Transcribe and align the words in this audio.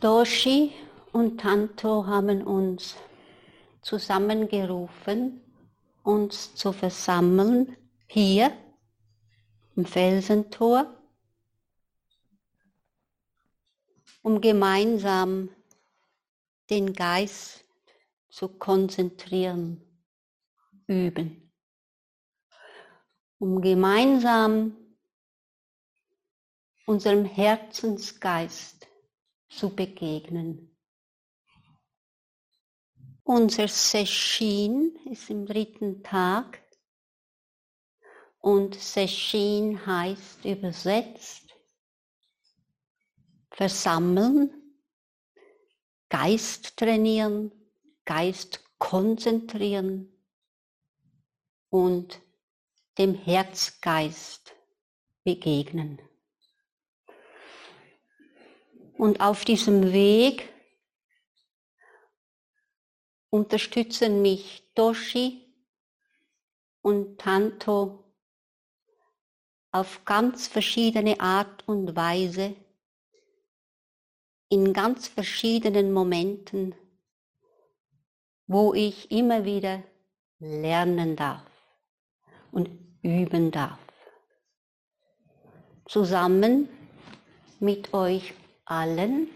Doshi 0.00 0.72
und 1.12 1.42
Tanto 1.42 2.06
haben 2.06 2.42
uns 2.42 2.96
zusammengerufen, 3.82 5.42
uns 6.02 6.54
zu 6.54 6.72
versammeln 6.72 7.76
hier 8.06 8.50
im 9.76 9.84
Felsentor, 9.84 10.86
um 14.22 14.40
gemeinsam 14.40 15.50
den 16.70 16.94
Geist 16.94 17.66
zu 18.30 18.48
konzentrieren, 18.48 19.82
üben, 20.86 21.52
um 23.38 23.60
gemeinsam 23.60 24.76
unserem 26.86 27.26
Herzensgeist 27.26 28.79
zu 29.50 29.74
begegnen. 29.74 30.76
Unser 33.24 33.68
Seshin 33.68 34.96
ist 35.10 35.30
im 35.30 35.46
dritten 35.46 36.02
Tag 36.02 36.62
und 38.38 38.74
Seshin 38.74 39.84
heißt 39.84 40.44
übersetzt 40.44 41.50
versammeln, 43.50 44.50
Geist 46.08 46.76
trainieren, 46.76 47.52
Geist 48.04 48.64
konzentrieren 48.78 50.10
und 51.68 52.20
dem 52.98 53.14
Herzgeist 53.14 54.56
begegnen. 55.22 56.00
Und 59.00 59.22
auf 59.22 59.46
diesem 59.46 59.94
Weg 59.94 60.46
unterstützen 63.30 64.20
mich 64.20 64.70
Doshi 64.74 65.40
und 66.82 67.18
Tanto 67.18 68.04
auf 69.72 70.04
ganz 70.04 70.48
verschiedene 70.48 71.18
Art 71.18 71.66
und 71.66 71.96
Weise, 71.96 72.54
in 74.50 74.74
ganz 74.74 75.08
verschiedenen 75.08 75.94
Momenten, 75.94 76.74
wo 78.46 78.74
ich 78.74 79.10
immer 79.10 79.46
wieder 79.46 79.82
lernen 80.40 81.16
darf 81.16 81.50
und 82.52 82.68
üben 83.00 83.50
darf. 83.50 83.78
Zusammen 85.86 86.68
mit 87.60 87.94
euch 87.94 88.34
allen 88.70 89.28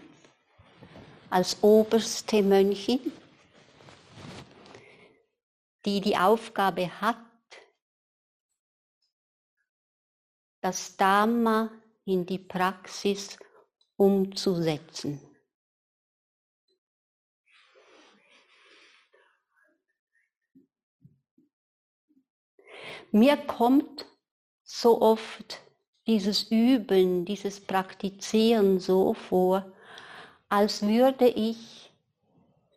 als 1.29 1.61
oberste 1.61 2.41
Mönchin, 2.41 3.11
die 5.85 5.99
die 5.99 6.15
Aufgabe 6.15 6.89
hat, 7.01 7.17
das 10.61 10.95
Dharma 10.95 11.69
in 12.05 12.25
die 12.25 12.39
Praxis 12.39 13.37
umzusetzen. 13.97 15.19
Mir 23.11 23.37
kommt 23.37 24.05
so 24.63 25.01
oft 25.01 25.64
dieses 26.07 26.51
Üben, 26.51 27.25
dieses 27.25 27.59
Praktizieren 27.59 28.79
so 28.79 29.13
vor, 29.13 29.71
als 30.49 30.81
würde 30.81 31.27
ich 31.27 31.91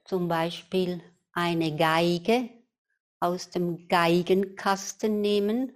zum 0.04 0.28
Beispiel 0.28 1.02
eine 1.32 1.76
Geige 1.76 2.48
aus 3.20 3.50
dem 3.50 3.88
Geigenkasten 3.88 5.20
nehmen 5.20 5.72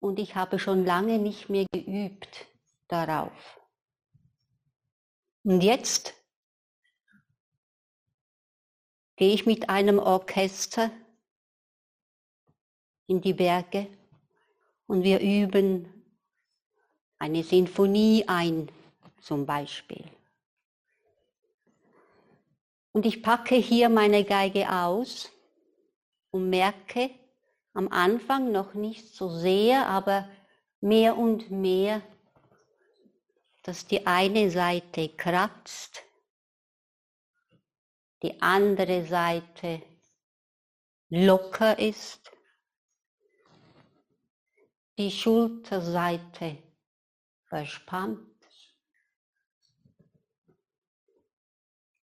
und 0.00 0.18
ich 0.18 0.34
habe 0.34 0.58
schon 0.58 0.84
lange 0.84 1.18
nicht 1.18 1.48
mehr 1.48 1.66
geübt 1.72 2.46
darauf. 2.88 3.60
Und 5.44 5.60
jetzt 5.62 6.14
gehe 9.16 9.32
ich 9.34 9.46
mit 9.46 9.68
einem 9.68 9.98
Orchester 9.98 10.90
in 13.06 13.20
die 13.20 13.34
Berge 13.34 13.86
und 14.86 15.04
wir 15.04 15.20
üben 15.20 15.88
eine 17.18 17.44
Sinfonie 17.44 18.24
ein, 18.26 18.70
zum 19.20 19.46
Beispiel. 19.46 20.04
Und 22.92 23.06
ich 23.06 23.22
packe 23.22 23.54
hier 23.54 23.88
meine 23.88 24.24
Geige 24.24 24.70
aus 24.70 25.30
und 26.30 26.50
merke 26.50 27.10
am 27.74 27.88
Anfang 27.88 28.52
noch 28.52 28.74
nicht 28.74 29.14
so 29.14 29.30
sehr, 29.30 29.86
aber 29.86 30.28
mehr 30.80 31.16
und 31.16 31.50
mehr, 31.50 32.02
dass 33.62 33.86
die 33.86 34.06
eine 34.06 34.50
Seite 34.50 35.08
kratzt, 35.10 36.02
die 38.22 38.42
andere 38.42 39.06
Seite 39.06 39.82
locker 41.08 41.78
ist 41.78 42.31
die 45.02 45.10
Schulterseite 45.10 46.62
verspannt, 47.46 48.20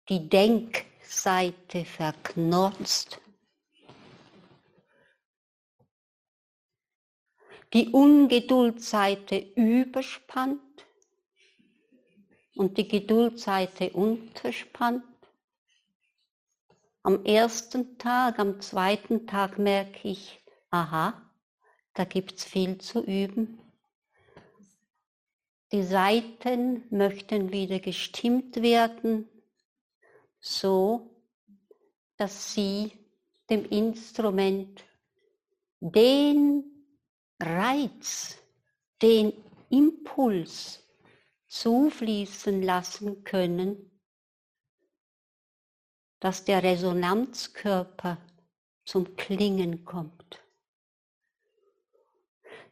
die 0.09 0.27
Denkseite 0.27 1.85
verknotzt, 1.85 3.21
die 7.73 7.89
Ungeduldseite 7.89 9.37
überspannt. 9.55 10.61
Und 12.55 12.75
die 12.79 12.87
Geduldseite 12.87 13.91
unterspannt. 13.91 15.03
Am 17.03 17.23
ersten 17.23 17.99
Tag, 17.99 18.39
am 18.39 18.59
zweiten 18.61 19.27
Tag 19.27 19.59
merke 19.59 20.07
ich, 20.07 20.39
aha, 20.71 21.26
da 21.97 22.03
gibt 22.03 22.37
es 22.37 22.45
viel 22.45 22.77
zu 22.77 23.03
üben. 23.03 23.59
Die 25.71 25.81
Saiten 25.81 26.83
möchten 26.91 27.51
wieder 27.51 27.79
gestimmt 27.79 28.61
werden, 28.61 29.27
so 30.39 31.09
dass 32.17 32.53
sie 32.53 32.91
dem 33.49 33.65
Instrument 33.65 34.83
den 35.79 36.63
Reiz, 37.39 38.37
den 39.01 39.33
Impuls 39.71 40.87
zufließen 41.47 42.61
lassen 42.61 43.23
können, 43.23 43.91
dass 46.19 46.45
der 46.45 46.61
Resonanzkörper 46.61 48.19
zum 48.85 49.15
Klingen 49.15 49.83
kommt 49.83 50.16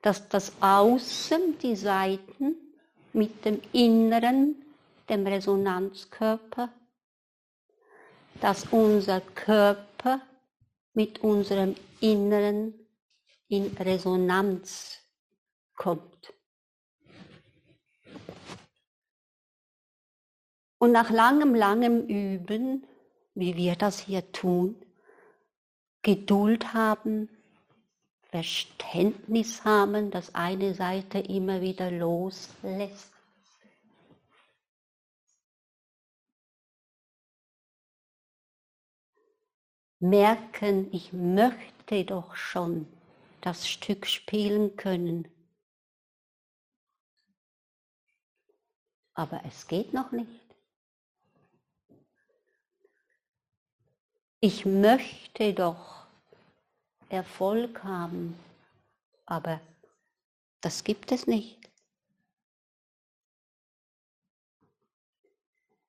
dass 0.05 0.29
das 0.29 0.53
Außen, 0.61 1.57
die 1.57 1.75
Seiten 1.75 2.55
mit 3.11 3.43
dem 3.43 3.59
Inneren, 3.71 4.63
dem 5.09 5.25
Resonanzkörper, 5.25 6.71
dass 8.39 8.65
unser 8.65 9.19
Körper 9.19 10.21
mit 10.93 11.23
unserem 11.23 11.75
Inneren 12.01 12.75
in 13.47 13.75
Resonanz 13.77 14.99
kommt. 15.75 16.33
Und 20.77 20.91
nach 20.91 21.09
langem, 21.09 21.55
langem 21.55 22.05
Üben, 22.05 22.85
wie 23.33 23.55
wir 23.55 23.75
das 23.75 24.01
hier 24.01 24.31
tun, 24.31 24.75
Geduld 26.03 26.75
haben, 26.75 27.34
Verständnis 28.35 29.63
haben, 29.63 30.11
dass 30.11 30.35
eine 30.35 30.73
Seite 30.73 31.19
immer 31.19 31.61
wieder 31.61 31.89
loslässt. 31.89 33.13
Merken, 39.99 40.93
ich 40.93 41.13
möchte 41.13 42.03
doch 42.03 42.35
schon 42.35 42.87
das 43.39 43.69
Stück 43.69 44.05
spielen 44.05 44.75
können. 44.75 45.29
Aber 49.13 49.45
es 49.45 49.65
geht 49.65 49.93
noch 49.93 50.11
nicht. 50.11 50.45
Ich 54.41 54.65
möchte 54.65 55.53
doch 55.53 56.04
Erfolg 57.15 57.83
haben. 57.83 58.37
Aber 59.25 59.59
das 60.61 60.83
gibt 60.83 61.11
es 61.11 61.27
nicht. 61.27 61.59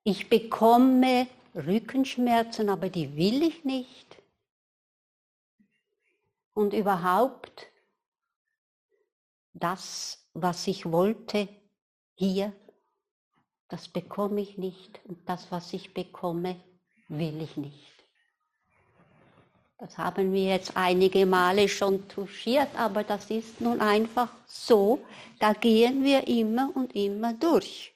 Ich 0.04 0.28
bekomme 0.28 1.26
Rückenschmerzen, 1.54 2.68
aber 2.68 2.88
die 2.88 3.16
will 3.16 3.42
ich 3.42 3.64
nicht. 3.64 4.22
Und 6.54 6.72
überhaupt, 6.72 7.66
das, 9.52 10.26
was 10.32 10.66
ich 10.66 10.90
wollte, 10.90 11.48
hier, 12.14 12.52
das 13.68 13.88
bekomme 13.88 14.40
ich 14.40 14.58
nicht. 14.58 15.00
Und 15.04 15.28
das, 15.28 15.50
was 15.50 15.72
ich 15.72 15.92
bekomme, 15.92 16.62
will 17.08 17.42
ich 17.42 17.56
nicht. 17.56 17.95
Das 19.78 19.98
haben 19.98 20.32
wir 20.32 20.44
jetzt 20.44 20.74
einige 20.74 21.26
Male 21.26 21.68
schon 21.68 22.08
touchiert, 22.08 22.74
aber 22.76 23.04
das 23.04 23.30
ist 23.30 23.60
nun 23.60 23.80
einfach 23.80 24.32
so. 24.46 25.04
Da 25.38 25.52
gehen 25.52 26.02
wir 26.02 26.26
immer 26.28 26.74
und 26.74 26.94
immer 26.94 27.34
durch. 27.34 27.94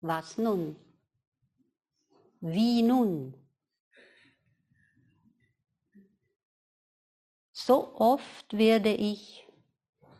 Was 0.00 0.38
nun? 0.38 0.76
Wie 2.40 2.82
nun? 2.82 3.34
So 7.52 7.94
oft 7.96 8.52
werde 8.52 8.92
ich 8.94 9.46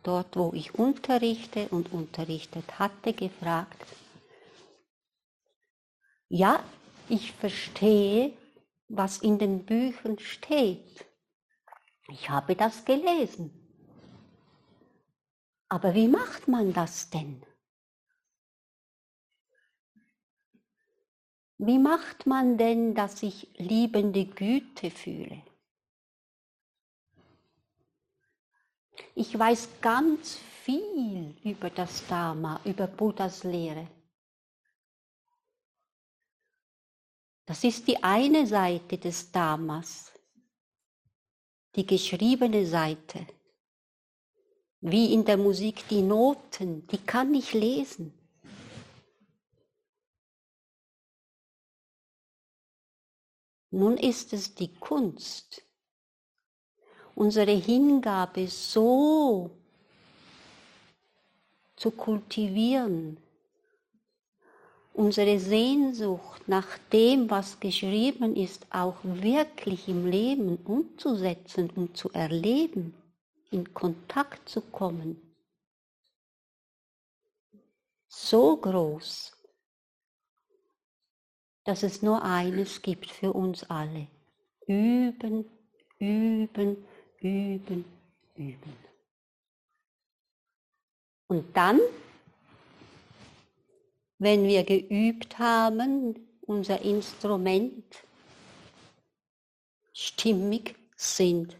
dort, 0.03 0.35
wo 0.35 0.53
ich 0.53 0.75
unterrichte 0.75 1.67
und 1.69 1.91
unterrichtet 1.91 2.79
hatte, 2.79 3.13
gefragt, 3.13 3.85
ja, 6.29 6.63
ich 7.09 7.31
verstehe, 7.33 8.33
was 8.87 9.19
in 9.19 9.39
den 9.39 9.65
Büchern 9.65 10.19
steht. 10.19 11.05
Ich 12.09 12.29
habe 12.29 12.55
das 12.55 12.85
gelesen. 12.85 13.51
Aber 15.69 15.93
wie 15.95 16.07
macht 16.07 16.47
man 16.47 16.73
das 16.73 17.09
denn? 17.09 17.43
Wie 21.57 21.79
macht 21.79 22.27
man 22.27 22.57
denn, 22.57 22.95
dass 22.95 23.23
ich 23.23 23.49
liebende 23.57 24.25
Güte 24.25 24.91
fühle? 24.91 25.41
Ich 29.15 29.37
weiß 29.37 29.81
ganz 29.81 30.37
viel 30.63 31.35
über 31.43 31.69
das 31.69 32.05
Dharma, 32.07 32.59
über 32.65 32.87
Buddhas 32.87 33.43
Lehre. 33.43 33.87
Das 37.45 37.63
ist 37.63 37.87
die 37.87 38.03
eine 38.03 38.47
Seite 38.47 38.97
des 38.97 39.31
Dharmas, 39.31 40.11
die 41.75 41.85
geschriebene 41.85 42.65
Seite. 42.65 43.27
Wie 44.81 45.13
in 45.13 45.25
der 45.25 45.37
Musik 45.37 45.87
die 45.89 46.01
Noten, 46.01 46.87
die 46.87 46.97
kann 46.97 47.33
ich 47.33 47.53
lesen. 47.53 48.13
Nun 53.71 53.97
ist 53.97 54.31
es 54.31 54.55
die 54.55 54.73
Kunst, 54.73 55.61
unsere 57.13 57.51
Hingabe 57.51 58.47
so 58.47 59.51
zu 61.75 61.91
kultivieren, 61.91 63.17
unsere 64.95 65.39
Sehnsucht 65.39 66.47
nach 66.47 66.77
dem, 66.91 67.29
was 67.29 67.59
geschrieben 67.59 68.35
ist, 68.35 68.65
auch 68.69 68.95
wirklich 69.03 69.87
im 69.89 70.07
Leben 70.07 70.57
umzusetzen 70.63 71.69
und 71.75 71.97
zu 71.97 72.09
erleben, 72.11 72.95
in 73.51 73.73
Kontakt 73.73 74.47
zu 74.47 74.61
kommen. 74.61 75.21
So 78.07 78.55
groß, 78.55 79.33
dass 81.65 81.83
es 81.83 82.01
nur 82.01 82.23
eines 82.23 82.81
gibt 82.81 83.11
für 83.11 83.33
uns 83.33 83.63
alle. 83.69 84.07
Üben, 84.65 85.45
üben, 85.99 86.85
üben, 87.19 87.85
üben. 88.35 88.73
Und 91.27 91.57
dann 91.57 91.79
wenn 94.17 94.47
wir 94.47 94.63
geübt 94.63 95.39
haben, 95.39 96.27
unser 96.41 96.81
Instrument 96.81 97.83
stimmig 99.93 100.75
sind. 100.95 101.57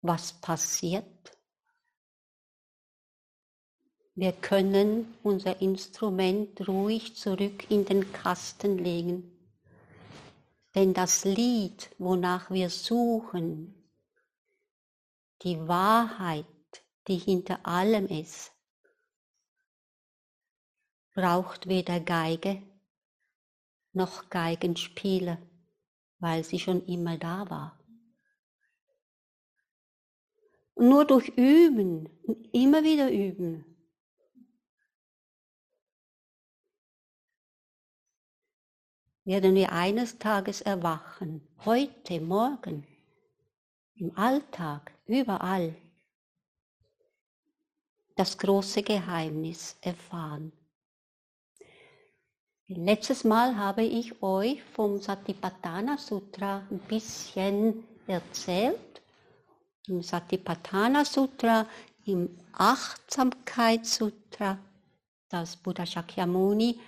Was 0.00 0.32
passiert? 0.34 1.04
Wir 4.16 4.32
können 4.32 5.16
unser 5.22 5.60
Instrument 5.60 6.68
ruhig 6.68 7.16
zurück 7.16 7.68
in 7.70 7.84
den 7.84 8.12
Kasten 8.12 8.78
legen. 8.78 9.30
Denn 10.74 10.92
das 10.94 11.24
Lied, 11.24 11.90
wonach 11.98 12.50
wir 12.50 12.70
suchen, 12.70 13.74
die 15.42 15.58
Wahrheit, 15.66 16.46
die 17.08 17.16
hinter 17.16 17.66
allem 17.66 18.06
ist, 18.06 18.52
braucht 21.14 21.68
weder 21.68 22.00
Geige 22.00 22.62
noch 23.92 24.28
Geigenspieler, 24.28 25.38
weil 26.18 26.42
sie 26.44 26.58
schon 26.58 26.84
immer 26.86 27.16
da 27.16 27.48
war. 27.48 27.80
Nur 30.76 31.04
durch 31.04 31.28
Üben, 31.36 32.08
immer 32.52 32.82
wieder 32.82 33.12
üben, 33.12 33.64
werden 39.24 39.54
wir 39.54 39.72
eines 39.72 40.18
Tages 40.18 40.60
erwachen, 40.60 41.46
heute, 41.64 42.20
morgen, 42.20 42.86
im 43.94 44.16
Alltag, 44.18 44.92
überall, 45.06 45.76
das 48.16 48.36
große 48.38 48.82
Geheimnis 48.82 49.76
erfahren. 49.80 50.52
Letztes 52.66 53.24
Mal 53.24 53.56
habe 53.56 53.82
ich 53.82 54.22
euch 54.22 54.62
vom 54.62 54.98
Satipatthana 55.00 55.98
Sutra 55.98 56.62
ein 56.70 56.78
bisschen 56.78 57.84
erzählt. 58.06 59.02
Im 59.86 60.02
Satipatthana 60.02 61.04
Sutra, 61.04 61.66
im 62.06 62.38
Achtsamkeitssutra, 62.52 64.58
das 65.28 65.56
Buddha 65.56 65.84
Shakyamuni 65.84 66.80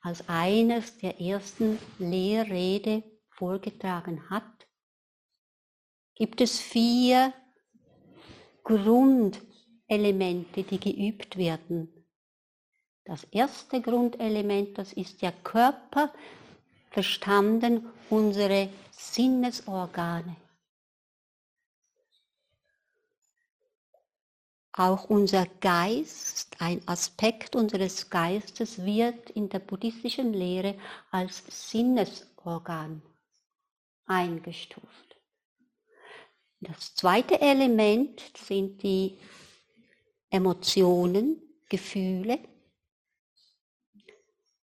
als 0.00 0.26
eines 0.28 0.96
der 0.98 1.20
ersten 1.20 1.78
Lehrrede 1.98 3.02
vorgetragen 3.28 4.30
hat, 4.30 4.66
gibt 6.14 6.40
es 6.40 6.58
vier 6.58 7.34
Grund 8.64 9.42
Elemente, 9.88 10.62
die 10.62 10.78
geübt 10.78 11.36
werden. 11.36 11.92
Das 13.04 13.24
erste 13.24 13.80
Grundelement, 13.80 14.76
das 14.76 14.92
ist 14.92 15.22
der 15.22 15.32
Körper, 15.32 16.12
verstanden 16.90 17.88
unsere 18.10 18.68
Sinnesorgane. 18.90 20.36
Auch 24.72 25.10
unser 25.10 25.46
Geist, 25.60 26.54
ein 26.60 26.86
Aspekt 26.86 27.56
unseres 27.56 28.10
Geistes 28.10 28.84
wird 28.84 29.30
in 29.30 29.48
der 29.48 29.58
buddhistischen 29.58 30.32
Lehre 30.32 30.78
als 31.10 31.42
Sinnesorgan 31.48 33.02
eingestuft. 34.06 35.16
Das 36.60 36.94
zweite 36.94 37.40
Element 37.40 38.20
sind 38.36 38.82
die 38.82 39.18
Emotionen, 40.30 41.40
Gefühle, 41.68 42.38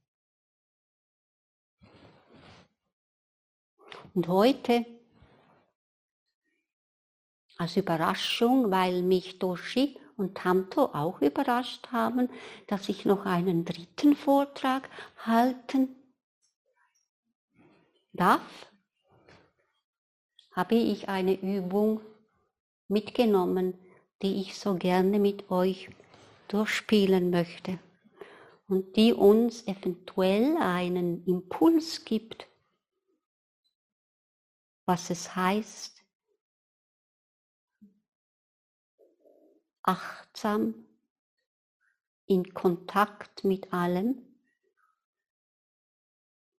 Und 4.15 4.27
heute 4.29 4.87
als 7.59 7.77
Überraschung, 7.77 8.71
weil 8.71 9.03
mich 9.03 9.39
Doshi 9.39 9.99
und 10.17 10.35
Tanto 10.35 10.87
auch 10.95 11.21
überrascht 11.21 11.89
haben, 11.93 12.31
dass 12.69 12.89
ich 12.89 13.05
noch 13.05 13.27
einen 13.27 13.67
dritten 13.67 14.17
Vortrag 14.17 14.89
halten 15.19 16.02
darf, 18.13 18.71
habe 20.53 20.75
ich 20.75 21.09
eine 21.09 21.35
Übung 21.41 22.01
mitgenommen, 22.89 23.75
die 24.23 24.41
ich 24.41 24.59
so 24.59 24.77
gerne 24.77 25.19
mit 25.19 25.51
euch 25.51 25.91
durchspielen 26.49 27.31
möchte 27.31 27.79
und 28.69 28.97
die 28.97 29.13
uns 29.13 29.67
eventuell 29.67 30.57
einen 30.59 31.25
Impuls 31.27 32.05
gibt, 32.05 32.47
was 34.85 35.11
es 35.11 35.35
heißt, 35.35 36.03
achtsam 39.83 40.75
in 42.27 42.55
Kontakt 42.55 43.45
mit 43.45 43.73
allem, 43.73 44.32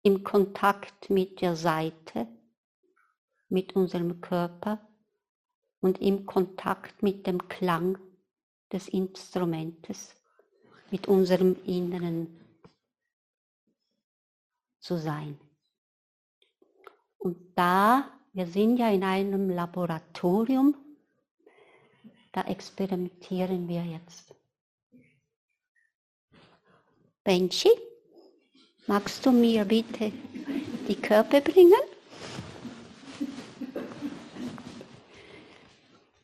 im 0.03 0.23
Kontakt 0.23 1.09
mit 1.09 1.41
der 1.41 1.55
Seite, 1.55 2.27
mit 3.47 3.75
unserem 3.75 4.19
Körper 4.19 4.85
und 5.79 6.01
im 6.01 6.25
Kontakt 6.25 7.01
mit 7.01 7.25
dem 7.25 7.47
Klang 7.47 7.97
des 8.71 8.89
Instrumentes, 8.89 10.15
mit 10.91 11.07
unserem 11.07 11.55
Inneren 11.65 12.39
zu 14.79 14.97
sein. 14.97 15.39
Und 17.17 17.37
da, 17.55 18.11
wir 18.33 18.47
sind 18.47 18.77
ja 18.77 18.89
in 18.89 19.03
einem 19.03 19.49
Laboratorium, 19.49 20.75
da 22.33 22.41
experimentieren 22.41 23.69
wir 23.69 23.85
jetzt. 23.85 24.35
Benji, 27.23 27.69
magst 28.87 29.25
du 29.25 29.31
mir 29.31 29.65
bitte 29.65 30.11
die 30.87 30.95
Körper 30.95 31.41
bringen? 31.41 31.73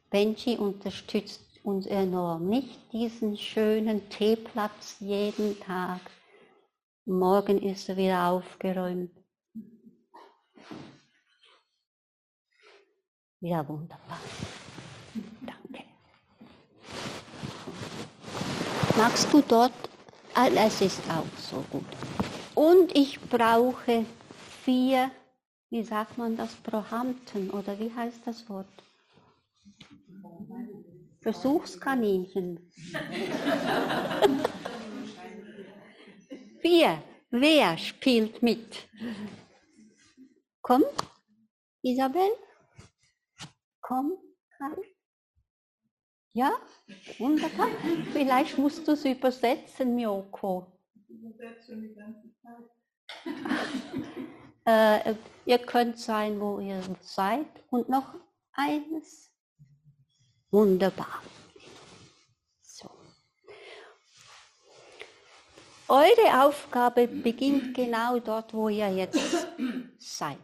Benji 0.10 0.58
unterstützt 0.58 1.42
uns 1.64 1.86
enorm. 1.86 2.48
Nicht 2.48 2.92
diesen 2.92 3.38
schönen 3.38 4.10
Teeplatz 4.10 4.96
jeden 5.00 5.60
Tag. 5.60 6.02
Morgen 7.06 7.62
ist 7.62 7.90
er 7.90 7.98
wieder 7.98 8.28
aufgeräumt. 8.28 9.12
Ja, 13.42 13.68
wunderbar. 13.68 14.20
Magst 18.98 19.32
du 19.32 19.42
dort? 19.48 19.72
Ah, 20.34 20.48
es 20.48 20.82
ist 20.82 21.02
auch 21.10 21.26
so 21.40 21.64
gut. 21.70 21.86
Und 22.60 22.94
ich 22.94 23.22
brauche 23.22 24.06
vier, 24.66 25.12
wie 25.70 25.82
sagt 25.82 26.18
man 26.18 26.36
das, 26.36 26.54
Prohamten 26.56 27.52
oder 27.52 27.80
wie 27.80 27.90
heißt 27.96 28.20
das 28.26 28.50
Wort? 28.50 28.68
Versuchskaninchen. 31.22 32.70
vier. 36.62 37.02
Wer 37.30 37.78
spielt 37.78 38.44
mit? 38.44 38.90
Komm, 40.62 40.84
Isabel. 41.82 42.30
Komm, 43.80 44.18
Karl. 44.58 44.84
Ja, 46.34 46.52
wunderbar. 47.20 47.70
Vielleicht 48.12 48.58
musst 48.58 48.86
du 48.86 48.92
es 48.92 49.06
übersetzen, 49.06 49.96
Miyoko. 51.10 51.28
Übersetzen 51.30 51.82
die 51.82 51.94
ganze 51.94 52.30
Zeit. 52.42 52.70
äh, 54.66 55.16
ihr 55.46 55.60
könnt 55.60 55.98
sein, 56.00 56.40
wo 56.40 56.60
ihr 56.60 56.82
seid. 57.02 57.48
Und 57.70 57.90
noch 57.90 58.16
eines. 58.54 59.32
Wunderbar. 60.52 61.22
So. 62.62 62.90
Eure 65.88 66.44
Aufgabe 66.44 67.08
beginnt 67.08 67.76
genau 67.76 68.20
dort, 68.20 68.54
wo 68.54 68.70
ihr 68.70 68.90
jetzt 68.90 69.48
seid. 70.00 70.38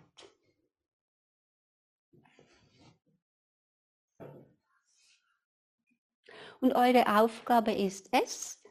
Und 6.59 6.73
eure 6.73 7.05
Aufgabe 7.19 7.73
ist 7.73 8.09
es, 8.11 8.63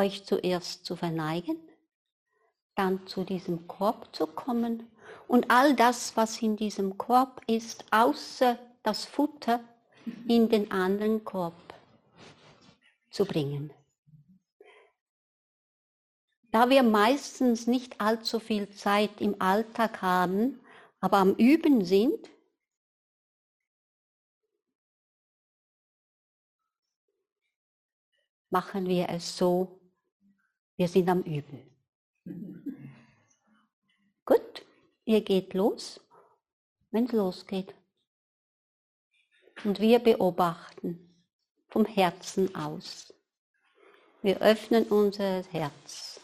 euch 0.00 0.24
zuerst 0.24 0.84
zu 0.84 0.96
verneigen, 0.96 1.56
dann 2.74 3.06
zu 3.06 3.24
diesem 3.24 3.66
Korb 3.68 4.14
zu 4.14 4.26
kommen 4.26 4.88
und 5.28 5.50
all 5.50 5.74
das, 5.74 6.16
was 6.16 6.40
in 6.40 6.56
diesem 6.56 6.96
Korb 6.96 7.42
ist, 7.46 7.84
außer 7.90 8.58
das 8.82 9.04
Futter, 9.04 9.60
in 10.26 10.48
den 10.48 10.70
anderen 10.70 11.24
Korb 11.24 11.54
zu 13.10 13.24
bringen. 13.24 13.72
Da 16.52 16.68
wir 16.68 16.82
meistens 16.82 17.66
nicht 17.66 18.00
allzu 18.00 18.40
viel 18.40 18.70
Zeit 18.70 19.20
im 19.20 19.40
Alltag 19.40 20.02
haben, 20.02 20.58
aber 21.00 21.18
am 21.18 21.34
Üben 21.34 21.84
sind, 21.84 22.28
machen 28.50 28.86
wir 28.86 29.08
es 29.10 29.36
so, 29.36 29.79
wir 30.80 30.88
sind 30.88 31.10
am 31.10 31.20
Üben. 31.24 31.60
Gut, 34.24 34.64
ihr 35.04 35.20
geht 35.20 35.52
los, 35.52 36.00
wenn 36.90 37.04
es 37.04 37.12
losgeht. 37.12 37.74
Und 39.62 39.78
wir 39.78 39.98
beobachten 39.98 41.22
vom 41.68 41.84
Herzen 41.84 42.54
aus. 42.54 43.12
Wir 44.22 44.40
öffnen 44.40 44.84
unser 44.84 45.42
Herz. 45.52 46.18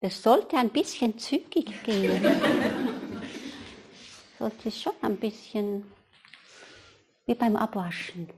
Es 0.00 0.22
sollte 0.22 0.56
ein 0.56 0.70
bisschen 0.70 1.18
zügig 1.18 1.84
gehen. 1.84 3.02
sollte 4.42 4.72
schon 4.72 4.94
ein 5.02 5.18
bisschen 5.18 5.84
wie 7.26 7.34
beim 7.36 7.54
Abwaschen. 7.54 8.28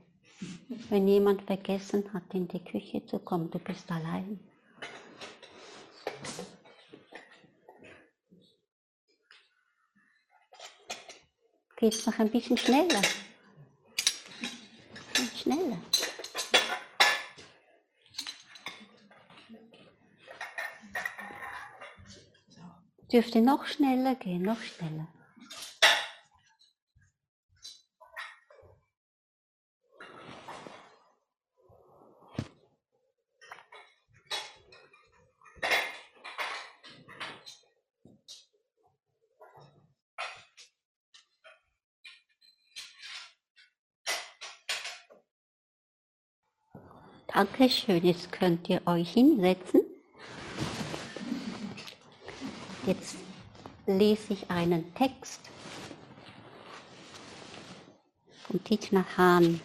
Wenn 0.89 1.07
jemand 1.07 1.41
vergessen 1.41 2.03
hat, 2.13 2.31
in 2.31 2.47
die 2.47 2.63
Küche 2.63 3.03
zu 3.07 3.17
kommen, 3.17 3.49
du 3.49 3.57
bist 3.57 3.89
allein. 3.91 4.39
Geht 11.77 11.93
es 11.95 12.05
noch 12.05 12.19
ein 12.19 12.29
bisschen 12.29 12.57
schneller? 12.57 13.01
Schneller. 15.35 15.79
Dürfte 23.11 23.41
noch 23.41 23.65
schneller 23.65 24.13
gehen, 24.13 24.43
noch 24.43 24.61
schneller. 24.61 25.07
Dankeschön, 47.35 48.01
jetzt 48.05 48.31
könnt 48.31 48.69
ihr 48.69 48.81
euch 48.85 49.11
hinsetzen. 49.11 49.81
Jetzt 52.87 53.17
lese 53.85 54.31
ich 54.31 54.49
einen 54.49 54.95
Text 54.95 55.41
von 58.43 58.61
Nhat 58.69 59.17
Hanh. 59.17 59.59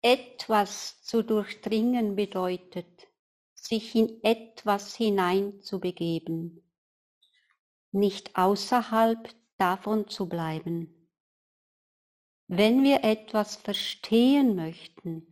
Etwas 0.00 1.02
zu 1.02 1.22
durchdringen 1.22 2.16
bedeutet, 2.16 3.08
sich 3.52 3.94
in 3.94 4.24
etwas 4.24 4.94
hineinzubegeben, 4.94 6.62
nicht 7.92 8.34
außerhalb 8.38 9.28
davon 9.58 10.08
zu 10.08 10.28
bleiben. 10.28 10.93
Wenn 12.56 12.84
wir 12.84 13.02
etwas 13.02 13.56
verstehen 13.56 14.54
möchten, 14.54 15.26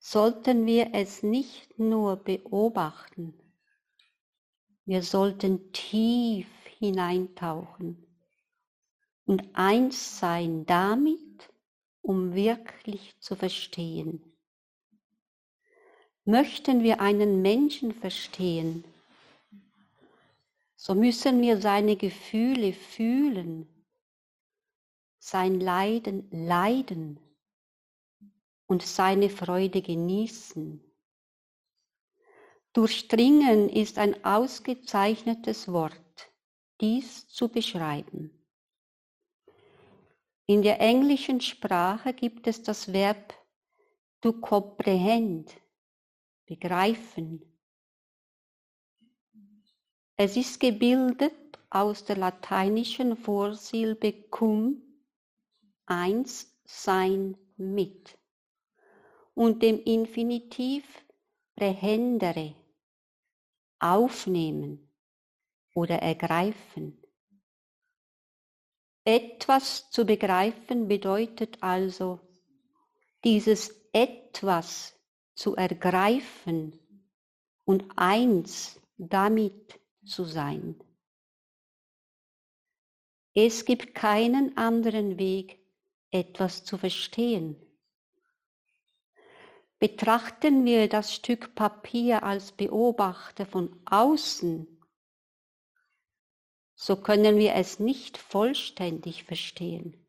sollten 0.00 0.66
wir 0.66 0.92
es 0.92 1.22
nicht 1.22 1.78
nur 1.78 2.16
beobachten, 2.16 3.32
wir 4.84 5.02
sollten 5.02 5.72
tief 5.72 6.48
hineintauchen 6.80 8.04
und 9.24 9.44
eins 9.52 10.18
sein 10.18 10.66
damit, 10.66 11.48
um 12.00 12.34
wirklich 12.34 13.14
zu 13.20 13.36
verstehen. 13.36 14.34
Möchten 16.24 16.82
wir 16.82 17.00
einen 17.00 17.40
Menschen 17.40 17.92
verstehen, 17.92 18.82
so 20.74 20.96
müssen 20.96 21.40
wir 21.40 21.60
seine 21.60 21.94
Gefühle 21.94 22.72
fühlen, 22.72 23.71
sein 25.24 25.60
Leiden 25.60 26.28
leiden 26.32 27.20
und 28.66 28.82
seine 28.82 29.30
Freude 29.30 29.80
genießen. 29.80 30.82
Durchdringen 32.72 33.68
ist 33.68 33.98
ein 33.98 34.24
ausgezeichnetes 34.24 35.68
Wort, 35.68 36.32
dies 36.80 37.28
zu 37.28 37.48
beschreiben. 37.48 38.36
In 40.46 40.60
der 40.62 40.80
englischen 40.80 41.40
Sprache 41.40 42.14
gibt 42.14 42.48
es 42.48 42.64
das 42.64 42.92
Verb 42.92 43.32
to 44.22 44.32
comprehend, 44.32 45.54
begreifen. 46.46 47.42
Es 50.16 50.36
ist 50.36 50.58
gebildet 50.58 51.60
aus 51.70 52.04
der 52.04 52.16
lateinischen 52.16 53.16
Vorsilbe 53.16 54.12
cum, 54.28 54.91
eins 55.86 56.56
sein 56.64 57.36
mit, 57.56 58.18
und 59.34 59.62
dem 59.62 59.82
Infinitiv 59.82 60.84
prehendere, 61.56 62.54
aufnehmen 63.78 64.92
oder 65.74 65.96
ergreifen. 65.96 67.02
Etwas 69.04 69.90
zu 69.90 70.04
begreifen 70.04 70.86
bedeutet 70.86 71.62
also, 71.62 72.20
dieses 73.24 73.74
etwas 73.92 74.94
zu 75.34 75.56
ergreifen 75.56 76.78
und 77.64 77.84
eins 77.96 78.80
damit 78.96 79.80
zu 80.04 80.24
sein. 80.24 80.80
Es 83.34 83.64
gibt 83.64 83.94
keinen 83.94 84.56
anderen 84.56 85.18
Weg, 85.18 85.61
etwas 86.12 86.64
zu 86.64 86.78
verstehen. 86.78 87.56
Betrachten 89.80 90.64
wir 90.64 90.88
das 90.88 91.12
Stück 91.12 91.56
Papier 91.56 92.22
als 92.22 92.52
Beobachter 92.52 93.46
von 93.46 93.80
außen, 93.84 94.68
so 96.74 96.96
können 96.96 97.36
wir 97.36 97.54
es 97.54 97.80
nicht 97.80 98.16
vollständig 98.16 99.24
verstehen. 99.24 100.06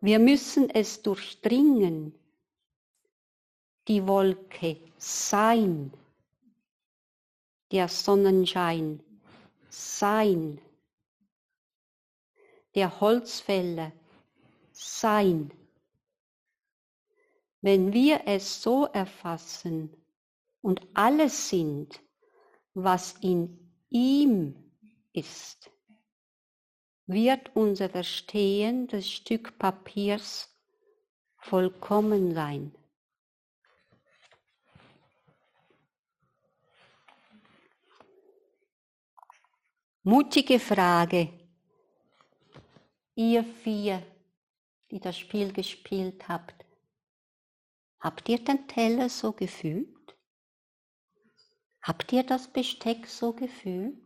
Wir 0.00 0.18
müssen 0.18 0.70
es 0.70 1.02
durchdringen, 1.02 2.14
die 3.88 4.06
Wolke 4.06 4.80
sein, 4.98 5.92
der 7.70 7.88
Sonnenschein 7.88 9.02
sein, 9.68 10.60
der 12.74 13.00
Holzfäller 13.00 13.92
sein. 14.74 15.50
Wenn 17.60 17.92
wir 17.92 18.22
es 18.26 18.62
so 18.62 18.86
erfassen 18.86 19.96
und 20.60 20.86
alles 20.92 21.48
sind, 21.48 22.00
was 22.74 23.14
in 23.20 23.70
ihm 23.88 24.54
ist, 25.12 25.70
wird 27.06 27.54
unser 27.54 27.88
Verstehen 27.88 28.86
des 28.88 29.10
Stück 29.10 29.58
Papiers 29.58 30.54
vollkommen 31.38 32.34
sein. 32.34 32.74
Mutige 40.02 40.58
Frage. 40.58 41.30
Ihr 43.14 43.44
vier, 43.44 44.02
die 44.90 45.00
das 45.00 45.18
Spiel 45.18 45.52
gespielt 45.52 46.28
habt, 46.28 46.64
habt 48.00 48.28
ihr 48.28 48.42
den 48.44 48.66
Teller 48.68 49.08
so 49.08 49.32
gefühlt? 49.32 50.16
Habt 51.82 52.12
ihr 52.12 52.22
das 52.22 52.48
Besteck 52.48 53.06
so 53.06 53.32
gefühlt? 53.32 53.98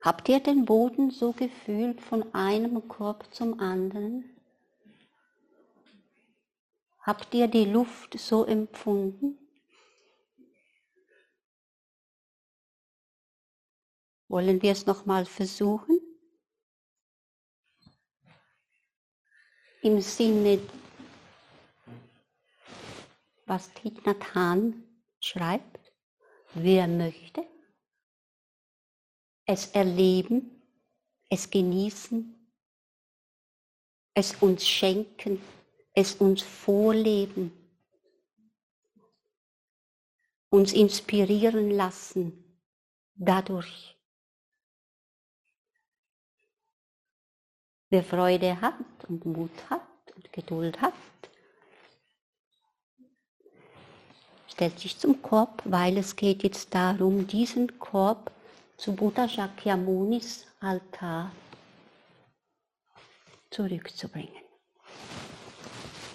Habt 0.00 0.28
ihr 0.28 0.40
den 0.40 0.64
Boden 0.64 1.10
so 1.10 1.32
gefühlt 1.32 2.00
von 2.00 2.32
einem 2.34 2.86
Korb 2.86 3.34
zum 3.34 3.58
anderen? 3.58 4.36
Habt 7.00 7.34
ihr 7.34 7.48
die 7.48 7.64
Luft 7.64 8.18
so 8.18 8.44
empfunden? 8.44 9.47
Wollen 14.28 14.60
wir 14.60 14.72
es 14.72 14.84
nochmal 14.84 15.24
versuchen? 15.24 16.00
Im 19.80 20.00
Sinne, 20.00 20.60
was 23.46 23.72
Thich 23.74 24.04
Nhat 24.04 24.22
schreibt, 25.20 25.92
wer 26.54 26.86
möchte, 26.86 27.46
es 29.46 29.68
erleben, 29.68 30.62
es 31.30 31.48
genießen, 31.48 32.34
es 34.14 34.34
uns 34.42 34.68
schenken, 34.68 35.40
es 35.94 36.16
uns 36.16 36.42
vorleben, 36.42 37.52
uns 40.50 40.72
inspirieren 40.72 41.70
lassen 41.70 42.60
dadurch. 43.14 43.97
Wer 47.90 48.02
Freude 48.02 48.60
hat 48.60 48.74
und 49.08 49.24
Mut 49.24 49.50
hat 49.70 49.80
und 50.14 50.30
Geduld 50.32 50.80
hat, 50.82 50.92
stellt 54.48 54.78
sich 54.78 54.98
zum 54.98 55.22
Korb, 55.22 55.62
weil 55.64 55.96
es 55.96 56.14
geht 56.14 56.42
jetzt 56.42 56.74
darum, 56.74 57.26
diesen 57.26 57.78
Korb 57.78 58.30
zu 58.76 58.94
Buddha 58.94 59.26
Shakyamunis 59.26 60.46
Altar 60.60 61.32
zurückzubringen. 63.50 64.42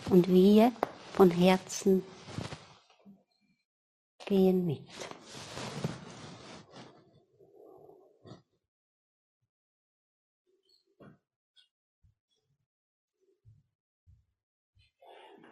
Und 0.09 0.27
wir 0.27 0.71
von 1.13 1.31
Herzen 1.31 2.03
gehen 4.25 4.65
mit. 4.67 4.87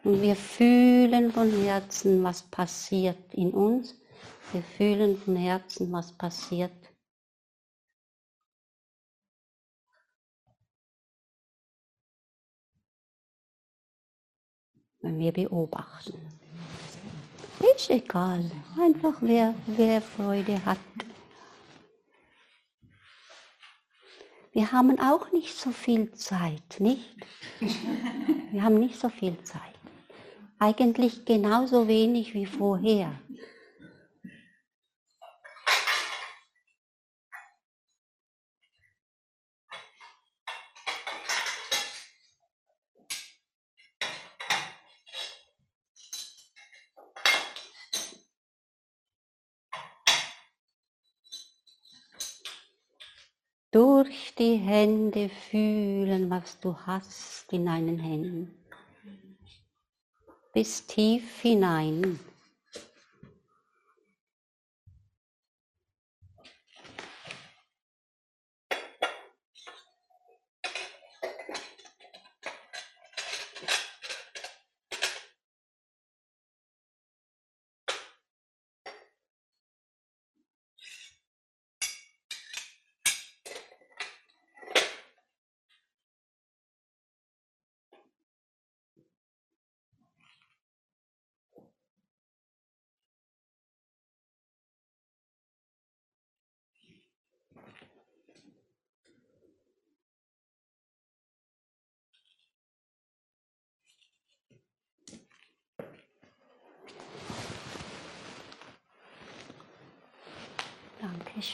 Und 0.04 0.22
wir 0.22 0.36
fühlen 0.36 1.32
von 1.32 1.52
Herzen, 1.64 2.24
was 2.24 2.42
passiert 2.44 3.34
in 3.34 3.52
uns. 3.52 3.96
Wir 4.52 4.64
fühlen 4.64 5.18
von 5.18 5.36
Herzen, 5.36 5.92
was 5.92 6.12
passiert 6.12 6.72
wenn 15.02 15.20
wir 15.20 15.32
beobachten. 15.32 16.20
Ist 17.76 17.90
egal, 17.90 18.50
einfach 18.80 19.16
wer, 19.22 19.54
wer 19.68 20.02
Freude 20.02 20.64
hat. 20.66 20.78
Wir 24.52 24.72
haben 24.72 25.00
auch 25.00 25.32
nicht 25.32 25.56
so 25.56 25.72
viel 25.72 26.12
Zeit, 26.14 26.80
nicht? 26.80 27.16
Wir 28.52 28.64
haben 28.64 28.80
nicht 28.80 29.00
so 29.00 29.10
viel 29.10 29.42
Zeit. 29.44 29.71
Eigentlich 30.64 31.26
genauso 31.26 31.88
wenig 31.88 32.36
wie 32.36 32.46
vorher. 32.46 33.20
durch 53.72 54.36
die 54.38 54.58
Hände 54.58 55.30
fühlen, 55.30 56.30
was 56.30 56.60
du 56.60 56.76
hast 56.76 57.52
in 57.54 57.66
deinen 57.66 57.98
Händen. 57.98 58.61
Bis 60.54 60.86
tief 60.86 61.42
hinein. 61.42 62.20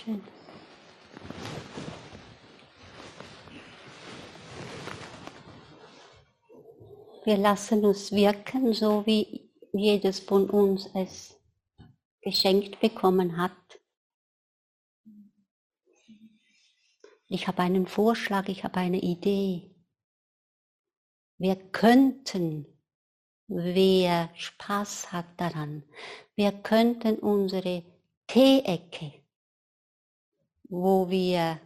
Dankeschön. 0.08 0.22
Wir 7.26 7.38
lassen 7.38 7.86
uns 7.86 8.12
wirken, 8.12 8.74
so 8.74 9.06
wie 9.06 9.52
jedes 9.74 10.22
von 10.22 10.50
uns 10.50 10.90
es 10.94 11.38
geschenkt 12.22 12.80
bekommen 12.80 13.38
hat. 13.38 13.52
Ich 17.28 17.48
habe 17.50 17.64
einen 17.64 17.86
Vorschlag, 17.86 18.48
ich 18.48 18.64
habe 18.64 18.78
eine 18.78 19.02
Idee. 19.02 19.76
Wir 21.38 21.56
könnten, 21.56 22.66
wer 23.48 24.30
Spaß 24.34 25.12
hat 25.12 25.26
daran, 25.36 25.84
wir 26.36 26.54
könnten 26.54 27.20
unsere 27.20 27.84
Teeecke 28.28 29.27
wo 30.70 31.10
wir 31.10 31.60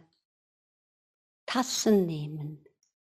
Tassen 1.46 2.06
nehmen, 2.06 2.64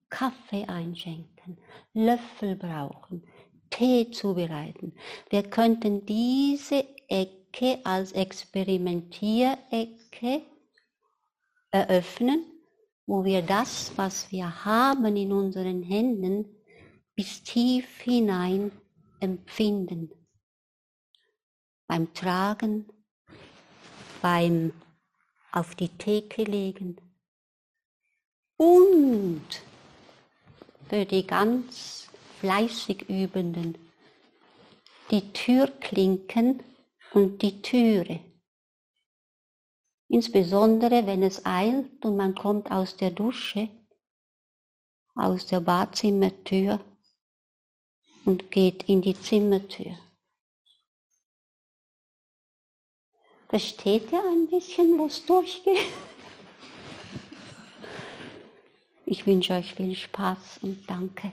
Kaffee 0.09 0.65
einschenken, 0.65 1.57
Löffel 1.93 2.55
brauchen, 2.55 3.27
Tee 3.69 4.09
zubereiten. 4.11 4.95
Wir 5.29 5.43
könnten 5.43 6.05
diese 6.05 6.85
Ecke 7.07 7.79
als 7.83 8.13
Experimentierecke 8.13 10.41
eröffnen, 11.71 12.45
wo 13.05 13.23
wir 13.23 13.41
das, 13.41 13.97
was 13.97 14.31
wir 14.31 14.65
haben 14.65 15.15
in 15.15 15.31
unseren 15.31 15.83
Händen, 15.83 16.45
bis 17.15 17.43
tief 17.43 18.01
hinein 18.01 18.71
empfinden. 19.19 20.09
Beim 21.87 22.13
Tragen, 22.13 22.87
beim 24.21 24.73
auf 25.55 25.73
die 25.73 25.89
Theke 25.89 26.43
legen 26.43 26.97
und 28.57 29.47
für 30.89 31.05
die 31.05 31.25
ganz 31.25 32.09
fleißig 32.39 33.09
Übenden 33.09 33.77
die 35.11 35.31
Türklinken 35.31 36.61
und 37.13 37.41
die 37.41 37.61
Türe. 37.61 38.19
Insbesondere 40.09 41.07
wenn 41.07 41.23
es 41.23 41.45
eilt 41.45 42.03
und 42.03 42.17
man 42.17 42.35
kommt 42.35 42.69
aus 42.69 42.97
der 42.97 43.11
Dusche, 43.11 43.69
aus 45.15 45.45
der 45.45 45.61
Badzimmertür 45.61 46.79
und 48.25 48.51
geht 48.51 48.83
in 48.89 49.01
die 49.01 49.19
Zimmertür. 49.19 49.97
Versteht 53.55 54.11
ihr 54.11 54.19
ein 54.21 54.47
bisschen, 54.47 54.97
wo 54.97 55.05
es 55.05 55.25
durchgeht? 55.25 55.77
Ich 59.05 59.25
wünsche 59.25 59.53
euch 59.53 59.73
viel 59.73 59.95
Spaß 59.95 60.59
und 60.63 60.83
danke. 60.89 61.31